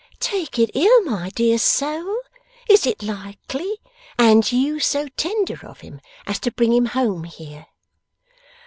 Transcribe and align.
'Take 0.19 0.57
it 0.57 0.71
ill, 0.73 1.03
my 1.03 1.29
dear 1.29 1.59
soul? 1.59 2.17
Is 2.67 2.87
it 2.87 3.03
likely? 3.03 3.75
And 4.17 4.51
you 4.51 4.79
so 4.79 5.07
tender 5.09 5.59
of 5.63 5.81
him 5.81 6.01
as 6.25 6.39
to 6.39 6.49
bring 6.51 6.73
him 6.73 6.85
home 6.87 7.23
here! 7.25 7.67